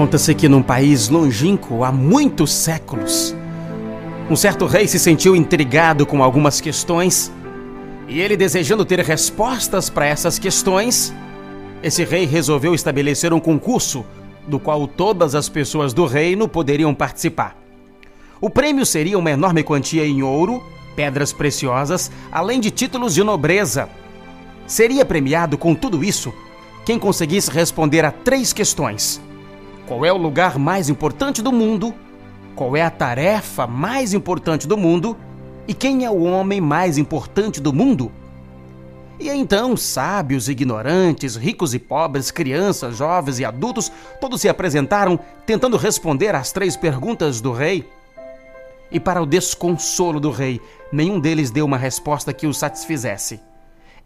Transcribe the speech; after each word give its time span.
Conta-se 0.00 0.34
que 0.34 0.48
num 0.48 0.62
país 0.62 1.10
longínquo 1.10 1.84
há 1.84 1.92
muitos 1.92 2.54
séculos, 2.54 3.36
um 4.30 4.34
certo 4.34 4.64
rei 4.64 4.88
se 4.88 4.98
sentiu 4.98 5.36
intrigado 5.36 6.06
com 6.06 6.24
algumas 6.24 6.58
questões 6.58 7.30
e 8.08 8.18
ele, 8.18 8.34
desejando 8.34 8.86
ter 8.86 9.00
respostas 9.00 9.90
para 9.90 10.06
essas 10.06 10.38
questões, 10.38 11.12
esse 11.82 12.02
rei 12.02 12.24
resolveu 12.24 12.74
estabelecer 12.74 13.34
um 13.34 13.38
concurso 13.38 14.02
do 14.48 14.58
qual 14.58 14.88
todas 14.88 15.34
as 15.34 15.50
pessoas 15.50 15.92
do 15.92 16.06
reino 16.06 16.48
poderiam 16.48 16.94
participar. 16.94 17.54
O 18.40 18.48
prêmio 18.48 18.86
seria 18.86 19.18
uma 19.18 19.30
enorme 19.30 19.62
quantia 19.62 20.06
em 20.06 20.22
ouro, 20.22 20.64
pedras 20.96 21.30
preciosas, 21.30 22.10
além 22.32 22.58
de 22.58 22.70
títulos 22.70 23.14
de 23.14 23.22
nobreza. 23.22 23.86
Seria 24.66 25.04
premiado 25.04 25.58
com 25.58 25.74
tudo 25.74 26.02
isso 26.02 26.32
quem 26.86 26.98
conseguisse 26.98 27.50
responder 27.50 28.02
a 28.02 28.10
três 28.10 28.54
questões 28.54 29.20
qual 29.90 30.04
é 30.04 30.12
o 30.12 30.16
lugar 30.16 30.56
mais 30.56 30.88
importante 30.88 31.42
do 31.42 31.50
mundo? 31.50 31.92
Qual 32.54 32.76
é 32.76 32.82
a 32.82 32.90
tarefa 32.90 33.66
mais 33.66 34.14
importante 34.14 34.68
do 34.68 34.76
mundo? 34.76 35.16
E 35.66 35.74
quem 35.74 36.04
é 36.04 36.10
o 36.10 36.22
homem 36.22 36.60
mais 36.60 36.96
importante 36.96 37.60
do 37.60 37.72
mundo? 37.72 38.12
E 39.18 39.28
então, 39.28 39.76
sábios 39.76 40.48
ignorantes, 40.48 41.34
ricos 41.34 41.74
e 41.74 41.80
pobres, 41.80 42.30
crianças, 42.30 42.98
jovens 42.98 43.40
e 43.40 43.44
adultos, 43.44 43.90
todos 44.20 44.40
se 44.40 44.48
apresentaram 44.48 45.18
tentando 45.44 45.76
responder 45.76 46.36
às 46.36 46.52
três 46.52 46.76
perguntas 46.76 47.40
do 47.40 47.50
rei. 47.50 47.84
E 48.92 49.00
para 49.00 49.20
o 49.20 49.26
desconsolo 49.26 50.20
do 50.20 50.30
rei, 50.30 50.60
nenhum 50.92 51.18
deles 51.18 51.50
deu 51.50 51.66
uma 51.66 51.76
resposta 51.76 52.32
que 52.32 52.46
o 52.46 52.54
satisfizesse. 52.54 53.40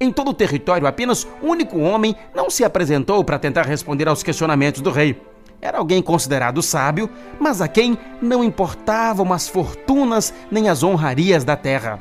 Em 0.00 0.10
todo 0.10 0.30
o 0.30 0.34
território, 0.34 0.86
apenas 0.86 1.26
um 1.42 1.50
único 1.50 1.78
homem 1.78 2.16
não 2.34 2.48
se 2.48 2.64
apresentou 2.64 3.22
para 3.22 3.38
tentar 3.38 3.66
responder 3.66 4.08
aos 4.08 4.22
questionamentos 4.22 4.80
do 4.80 4.90
rei. 4.90 5.33
Era 5.64 5.78
alguém 5.78 6.02
considerado 6.02 6.62
sábio, 6.62 7.08
mas 7.40 7.62
a 7.62 7.66
quem 7.66 7.96
não 8.20 8.44
importavam 8.44 9.32
as 9.32 9.48
fortunas 9.48 10.34
nem 10.50 10.68
as 10.68 10.82
honrarias 10.82 11.42
da 11.42 11.56
terra. 11.56 11.98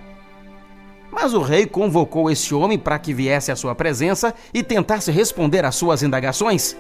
Mas 1.10 1.34
o 1.34 1.42
rei 1.42 1.66
convocou 1.66 2.30
esse 2.30 2.54
homem 2.54 2.78
para 2.78 3.00
que 3.00 3.14
viesse 3.14 3.54
à 3.54 3.56
sua 3.56 3.74
presença 3.74 4.34
e 4.54 4.62
tentasse 4.62 5.12
responder 5.12 5.64
às 5.64 5.76
suas 5.76 6.04
indagações. 6.04 6.76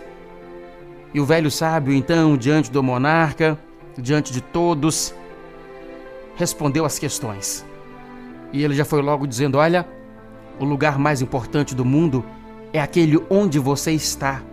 E 1.13 1.21
o 1.21 1.25
velho 1.25 1.49
sábio, 1.49 1.93
então, 1.93 2.35
diante 2.35 2.69
do 2.69 2.83
monarca, 2.83 3.57
diante 3.97 4.33
de 4.33 4.41
todos, 4.41 5.15
respondeu 6.35 6.83
as 6.83 6.99
questões. 6.99 7.65
E 8.51 8.61
ele 8.61 8.75
já 8.75 8.83
foi 8.83 9.01
logo 9.01 9.25
dizendo: 9.25 9.57
Olha, 9.57 9.87
o 10.59 10.65
lugar 10.65 10.99
mais 10.99 11.21
importante 11.21 11.73
do 11.73 11.85
mundo 11.85 12.25
é 12.73 12.81
aquele 12.81 13.23
onde 13.29 13.57
você 13.57 13.93
está 13.93 14.43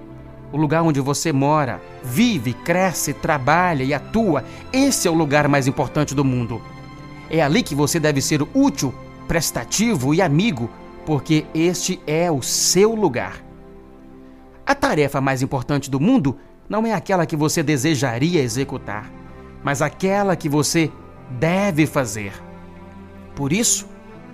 o 0.53 0.57
lugar 0.57 0.83
onde 0.83 1.01
você 1.01 1.33
mora, 1.33 1.81
vive, 2.03 2.53
cresce, 2.53 3.13
trabalha 3.13 3.85
e 3.85 3.95
atua. 3.95 4.45
Esse 4.73 5.07
é 5.07 5.11
o 5.11 5.15
lugar 5.15 5.49
mais 5.49 5.67
importante 5.67 6.15
do 6.15 6.25
mundo. 6.25 6.61
É 7.31 7.41
ali 7.41 7.63
que 7.63 7.75
você 7.75 8.01
deve 8.01 8.21
ser 8.21 8.43
útil, 8.55 8.93
prestativo 9.29 10.13
e 10.13 10.21
amigo, 10.21 10.69
porque 11.07 11.47
este 11.55 12.01
é 12.07 12.31
o 12.31 12.43
seu 12.43 12.95
lugar. 12.95 13.45
A 14.67 14.75
tarefa 14.75 15.21
mais 15.21 15.43
importante 15.43 15.91
do 15.91 16.01
mundo 16.01 16.37
não 16.69 16.87
é 16.87 16.93
aquela 16.93 17.27
que 17.27 17.37
você 17.37 17.63
desejaria 17.63 18.43
executar, 18.43 19.11
mas 19.63 19.83
aquela 19.83 20.37
que 20.37 20.49
você 20.49 20.91
deve 21.31 21.87
fazer. 21.87 22.33
Por 23.35 23.53
isso, 23.53 23.89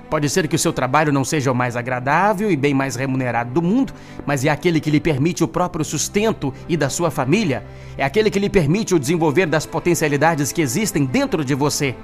Pode 0.09 0.29
ser 0.29 0.47
que 0.47 0.55
o 0.55 0.59
seu 0.59 0.73
trabalho 0.73 1.13
não 1.13 1.25
seja 1.25 1.51
o 1.51 1.55
mais 1.55 1.77
agradável 1.77 2.51
e 2.51 2.57
bem 2.57 2.73
mais 2.73 2.95
remunerado 2.95 3.51
do 3.51 3.61
mundo, 3.61 3.93
mas 4.25 4.45
é 4.45 4.49
aquele 4.49 4.81
que 4.81 4.91
lhe 4.91 5.01
permite 5.01 5.43
o 5.43 5.49
próprio 5.49 5.85
sustento 5.85 6.55
e 6.69 6.77
da 6.77 6.89
sua 6.89 7.11
família. 7.11 7.65
É 7.99 8.05
aquele 8.05 8.31
que 8.31 8.39
lhe 8.39 8.49
permite 8.49 8.95
o 8.95 8.99
desenvolver 8.99 9.47
das 9.47 9.67
potencialidades 9.67 10.53
que 10.53 10.63
existem 10.63 11.05
dentro 11.05 11.45
de 11.45 11.55
você. 11.55 11.95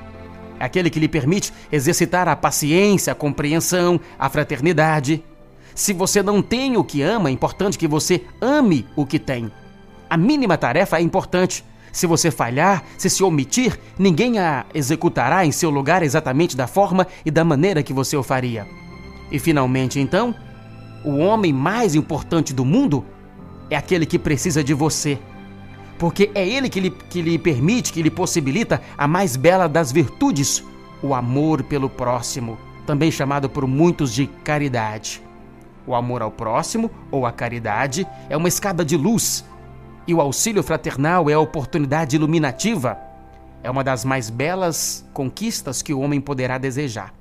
É 0.59 0.65
aquele 0.65 0.91
que 0.91 0.99
lhe 0.99 1.09
permite 1.09 1.53
exercitar 1.71 2.29
a 2.29 2.37
paciência, 2.37 3.13
a 3.13 3.17
compreensão, 3.17 4.01
a 4.19 4.29
fraternidade. 4.29 5.25
Se 5.75 5.93
você 5.93 6.23
não 6.23 6.43
tem 6.43 6.77
o 6.77 6.85
que 6.85 7.03
ama, 7.03 7.29
é 7.29 7.33
importante 7.33 7.79
que 7.79 7.89
você 7.89 8.23
ame 8.41 8.87
o 8.97 9.07
que 9.07 9.19
tem. 9.19 9.51
A 10.11 10.17
mínima 10.17 10.59
tarefa 10.59 10.99
é 10.99 11.03
importante, 11.03 11.65
se 11.93 12.07
você 12.07 12.31
falhar, 12.31 12.83
se 12.97 13.11
se 13.11 13.23
omitir, 13.23 13.79
ninguém 13.99 14.39
a 14.39 14.65
executará 14.73 15.45
em 15.45 15.53
seu 15.53 15.69
lugar 15.69 16.03
exatamente 16.03 16.57
da 16.57 16.67
forma 16.67 17.07
e 17.25 17.31
da 17.31 17.45
maneira 17.45 17.83
que 17.83 17.93
você 17.93 18.17
o 18.17 18.23
faria. 18.23 18.67
E 19.31 19.39
finalmente, 19.39 20.01
então, 20.01 20.35
o 21.05 21.19
homem 21.19 21.53
mais 21.53 21.95
importante 21.95 22.55
do 22.55 22.65
mundo 22.65 23.05
é 23.69 23.77
aquele 23.77 24.07
que 24.07 24.19
precisa 24.19 24.65
de 24.65 24.73
você. 24.73 25.19
Porque 25.99 26.31
é 26.35 26.47
ele 26.47 26.69
que 26.69 26.81
lhe, 26.81 26.91
que 26.91 27.21
lhe 27.21 27.39
permite, 27.39 27.93
que 27.93 28.03
lhe 28.03 28.11
possibilita 28.11 28.81
a 28.97 29.07
mais 29.07 29.37
bela 29.37 29.69
das 29.69 29.93
virtudes, 29.93 30.65
o 31.03 31.15
amor 31.15 31.63
pelo 31.63 31.91
próximo, 31.91 32.59
também 32.87 33.11
chamado 33.11 33.49
por 33.49 33.67
muitos 33.67 34.13
de 34.15 34.27
caridade. 34.27 35.23
O 35.87 35.95
amor 35.95 36.23
ao 36.23 36.31
próximo, 36.31 36.91
ou 37.11 37.27
a 37.27 37.33
caridade, 37.33 38.07
é 38.29 38.37
uma 38.37 38.49
escada 38.49 38.85
de 38.85 38.97
luz 38.97 39.45
e 40.07 40.15
o 40.15 40.21
auxílio 40.21 40.63
fraternal 40.63 41.31
é 41.31 41.35
a 41.35 41.41
oportunidade 41.41 42.17
iluminativa. 42.17 42.99
É 43.63 43.71
uma 43.71 43.85
das 43.85 44.05
mais 44.05 44.29
belas 44.29 45.05
conquistas 45.13 45.83
que 45.83 45.95
o 45.95 46.01
homem 46.01 46.21
poderá 46.21 46.59
desejar. 46.59 47.15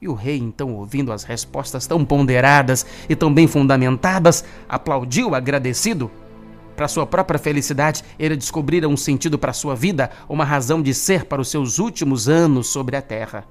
E 0.00 0.08
o 0.08 0.14
rei, 0.14 0.38
então, 0.38 0.74
ouvindo 0.74 1.12
as 1.12 1.22
respostas 1.22 1.86
tão 1.86 2.04
ponderadas 2.04 2.84
e 3.08 3.14
tão 3.14 3.32
bem 3.32 3.46
fundamentadas, 3.46 4.44
aplaudiu 4.68 5.34
agradecido. 5.34 6.10
Para 6.74 6.88
sua 6.88 7.06
própria 7.06 7.38
felicidade, 7.38 8.02
ele 8.18 8.36
descobrira 8.36 8.88
um 8.88 8.96
sentido 8.96 9.38
para 9.38 9.52
sua 9.52 9.76
vida, 9.76 10.10
uma 10.28 10.44
razão 10.44 10.82
de 10.82 10.92
ser 10.94 11.26
para 11.26 11.40
os 11.40 11.48
seus 11.48 11.78
últimos 11.78 12.28
anos 12.28 12.68
sobre 12.68 12.96
a 12.96 13.02
terra. 13.02 13.44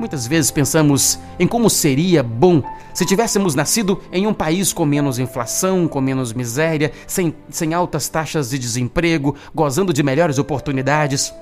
Muitas 0.00 0.26
vezes 0.26 0.50
pensamos 0.50 1.20
em 1.38 1.46
como 1.46 1.68
seria 1.68 2.22
bom 2.22 2.62
se 2.94 3.04
tivéssemos 3.04 3.54
nascido 3.54 4.00
em 4.10 4.26
um 4.26 4.32
país 4.32 4.72
com 4.72 4.86
menos 4.86 5.18
inflação, 5.18 5.86
com 5.86 6.00
menos 6.00 6.32
miséria, 6.32 6.90
sem, 7.06 7.34
sem 7.50 7.74
altas 7.74 8.08
taxas 8.08 8.48
de 8.48 8.58
desemprego, 8.58 9.36
gozando 9.54 9.92
de 9.92 10.02
melhores 10.02 10.38
oportunidades. 10.38 11.34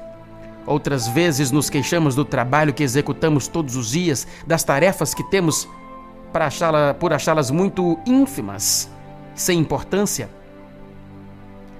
Outras 0.66 1.06
vezes 1.06 1.52
nos 1.52 1.70
queixamos 1.70 2.16
do 2.16 2.24
trabalho 2.24 2.74
que 2.74 2.82
executamos 2.82 3.46
todos 3.46 3.76
os 3.76 3.92
dias, 3.92 4.26
das 4.44 4.64
tarefas 4.64 5.14
que 5.14 5.22
temos 5.30 5.68
para 6.32 6.46
achá 6.46 6.94
por 6.94 7.12
achá-las 7.12 7.52
muito 7.52 7.96
ínfimas, 8.04 8.90
sem 9.36 9.60
importância. 9.60 10.28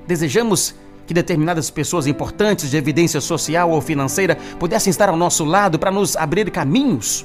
Desejamos 0.06 0.77
que 1.08 1.14
determinadas 1.14 1.70
pessoas 1.70 2.06
importantes 2.06 2.70
de 2.70 2.76
evidência 2.76 3.20
social 3.20 3.70
ou 3.70 3.80
financeira 3.80 4.36
pudessem 4.60 4.91
estar 4.91 5.08
ao 5.08 5.16
nosso 5.16 5.42
lado 5.42 5.78
para 5.78 5.91
nos 5.91 6.14
abrir 6.14 6.50
caminhos. 6.50 7.24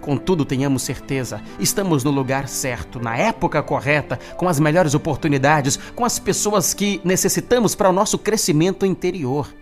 Contudo, 0.00 0.46
tenhamos 0.46 0.82
certeza, 0.82 1.42
estamos 1.58 2.04
no 2.04 2.10
lugar 2.10 2.48
certo, 2.48 2.98
na 3.00 3.16
época 3.18 3.62
correta, 3.62 4.18
com 4.36 4.48
as 4.48 4.58
melhores 4.58 4.94
oportunidades, 4.94 5.78
com 5.94 6.04
as 6.04 6.18
pessoas 6.18 6.72
que 6.72 7.00
necessitamos 7.04 7.74
para 7.74 7.90
o 7.90 7.92
nosso 7.92 8.16
crescimento 8.16 8.86
interior. 8.86 9.52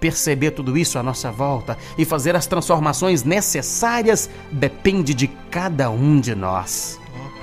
Perceber 0.00 0.50
tudo 0.50 0.76
isso 0.76 0.98
à 0.98 1.02
nossa 1.02 1.30
volta 1.30 1.76
e 1.96 2.04
fazer 2.04 2.34
as 2.34 2.46
transformações 2.46 3.22
necessárias 3.22 4.28
depende 4.50 5.14
de 5.14 5.28
cada 5.50 5.90
um 5.90 6.18
de 6.18 6.34
nós. 6.34 6.98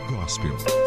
Gospel. 0.09 0.82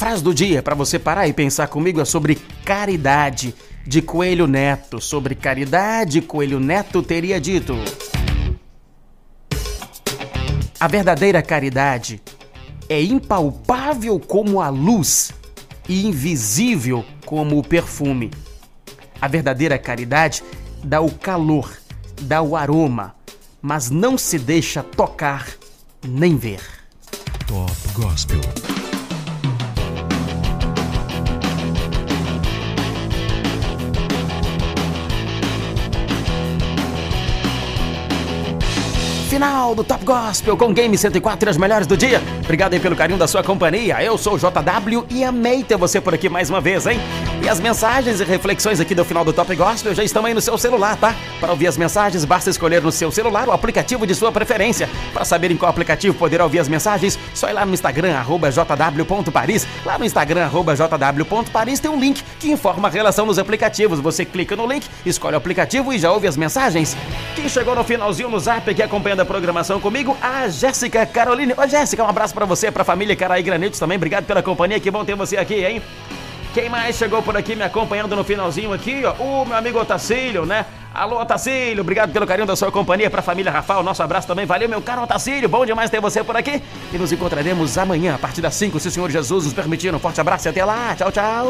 Frase 0.00 0.24
do 0.24 0.32
dia 0.32 0.62
para 0.62 0.74
você 0.74 0.98
parar 0.98 1.28
e 1.28 1.32
pensar 1.34 1.66
comigo 1.66 2.00
é 2.00 2.06
sobre 2.06 2.36
caridade 2.64 3.54
de 3.86 4.00
Coelho 4.00 4.46
Neto. 4.46 4.98
Sobre 4.98 5.34
caridade, 5.34 6.22
Coelho 6.22 6.58
Neto 6.58 7.02
teria 7.02 7.38
dito: 7.38 7.74
A 10.80 10.88
verdadeira 10.88 11.42
caridade 11.42 12.22
é 12.88 13.02
impalpável 13.02 14.18
como 14.18 14.62
a 14.62 14.70
luz 14.70 15.32
e 15.86 16.06
invisível 16.06 17.04
como 17.26 17.58
o 17.58 17.62
perfume. 17.62 18.30
A 19.20 19.28
verdadeira 19.28 19.78
caridade 19.78 20.42
dá 20.82 21.02
o 21.02 21.10
calor, 21.10 21.70
dá 22.22 22.40
o 22.40 22.56
aroma, 22.56 23.14
mas 23.60 23.90
não 23.90 24.16
se 24.16 24.38
deixa 24.38 24.82
tocar 24.82 25.46
nem 26.02 26.38
ver. 26.38 26.62
Top 27.46 27.70
Gospel. 27.92 28.40
Final 39.40 39.74
do 39.74 39.82
Top 39.82 40.04
Gospel 40.04 40.54
com 40.54 40.70
Game 40.70 40.98
104 40.98 41.48
e 41.48 41.50
as 41.50 41.56
melhores 41.56 41.86
do 41.86 41.96
dia. 41.96 42.20
Obrigado 42.44 42.74
aí 42.74 42.78
pelo 42.78 42.94
carinho 42.94 43.18
da 43.18 43.26
sua 43.26 43.42
companhia. 43.42 44.02
Eu 44.02 44.18
sou 44.18 44.34
o 44.34 44.38
JW 44.38 45.06
e 45.08 45.24
amei 45.24 45.64
ter 45.64 45.78
você 45.78 45.98
por 45.98 46.12
aqui 46.12 46.28
mais 46.28 46.50
uma 46.50 46.60
vez, 46.60 46.86
hein? 46.86 47.00
E 47.42 47.48
as 47.48 47.58
mensagens 47.58 48.20
e 48.20 48.24
reflexões 48.24 48.80
aqui 48.80 48.94
do 48.94 49.02
final 49.02 49.24
do 49.24 49.32
Top 49.32 49.56
Gospel 49.56 49.94
já 49.94 50.04
estão 50.04 50.26
aí 50.26 50.34
no 50.34 50.42
seu 50.42 50.58
celular, 50.58 50.94
tá? 50.96 51.14
Para 51.40 51.52
ouvir 51.52 51.68
as 51.68 51.78
mensagens, 51.78 52.22
basta 52.26 52.50
escolher 52.50 52.82
no 52.82 52.92
seu 52.92 53.10
celular 53.10 53.48
o 53.48 53.52
aplicativo 53.52 54.06
de 54.06 54.14
sua 54.14 54.30
preferência. 54.30 54.90
Para 55.10 55.24
saber 55.24 55.50
em 55.50 55.56
qual 55.56 55.70
aplicativo 55.70 56.14
poder 56.14 56.42
ouvir 56.42 56.58
as 56.58 56.68
mensagens, 56.68 57.18
só 57.32 57.48
ir 57.48 57.54
lá 57.54 57.64
no 57.64 57.72
Instagram, 57.72 58.12
jw.paris. 58.22 59.66
Lá 59.86 59.98
no 59.98 60.04
Instagram, 60.04 60.50
jw.paris, 60.50 61.80
tem 61.80 61.90
um 61.90 61.98
link 61.98 62.22
que 62.38 62.50
informa 62.52 62.88
a 62.88 62.90
relação 62.90 63.24
nos 63.24 63.38
aplicativos. 63.38 64.00
Você 64.00 64.26
clica 64.26 64.54
no 64.54 64.66
link, 64.66 64.86
escolhe 65.06 65.34
o 65.34 65.38
aplicativo 65.38 65.94
e 65.94 65.98
já 65.98 66.12
ouve 66.12 66.28
as 66.28 66.36
mensagens. 66.36 66.94
Quem 67.34 67.48
chegou 67.48 67.74
no 67.74 67.82
finalzinho 67.82 68.28
no 68.28 68.38
zap 68.38 68.68
aqui 68.68 68.82
acompanhando 68.82 69.20
a 69.20 69.29
programação 69.30 69.78
comigo, 69.78 70.16
a 70.20 70.48
Jéssica 70.48 71.06
Caroline. 71.06 71.54
Ô 71.56 71.64
Jéssica, 71.64 72.02
um 72.02 72.08
abraço 72.08 72.34
para 72.34 72.44
você, 72.44 72.68
pra 72.68 72.82
família 72.82 73.14
Caraí 73.14 73.44
Granitos 73.44 73.78
também. 73.78 73.94
Obrigado 73.94 74.24
pela 74.24 74.42
companhia, 74.42 74.80
que 74.80 74.90
bom 74.90 75.04
ter 75.04 75.14
você 75.14 75.36
aqui, 75.36 75.64
hein? 75.64 75.80
Quem 76.52 76.68
mais 76.68 76.96
chegou 76.96 77.22
por 77.22 77.36
aqui 77.36 77.54
me 77.54 77.62
acompanhando 77.62 78.16
no 78.16 78.24
finalzinho 78.24 78.72
aqui, 78.72 79.04
ó? 79.04 79.12
O 79.22 79.44
meu 79.46 79.56
amigo 79.56 79.78
Otacílio, 79.78 80.44
né? 80.44 80.66
Alô, 80.92 81.20
Otacílio, 81.20 81.82
obrigado 81.82 82.12
pelo 82.12 82.26
carinho 82.26 82.46
da 82.46 82.56
sua 82.56 82.72
companhia 82.72 83.08
pra 83.08 83.22
família 83.22 83.52
Rafael. 83.52 83.80
Nosso 83.82 84.02
abraço 84.02 84.26
também. 84.26 84.44
Valeu, 84.44 84.68
meu 84.68 84.82
caro 84.82 85.02
Otacílio. 85.02 85.48
Bom 85.48 85.64
demais 85.64 85.88
ter 85.88 86.00
você 86.00 86.24
por 86.24 86.36
aqui. 86.36 86.60
E 86.92 86.98
nos 86.98 87.12
encontraremos 87.12 87.78
amanhã, 87.78 88.16
a 88.16 88.18
partir 88.18 88.40
das 88.40 88.54
5, 88.54 88.80
se 88.80 88.88
o 88.88 88.90
Senhor 88.90 89.08
Jesus 89.10 89.44
nos 89.44 89.54
permitir. 89.54 89.94
Um 89.94 90.00
forte 90.00 90.20
abraço 90.20 90.48
e 90.48 90.50
até 90.50 90.64
lá. 90.64 90.94
Tchau, 90.96 91.12
tchau. 91.12 91.46